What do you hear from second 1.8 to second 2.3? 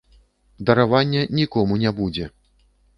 не будзе.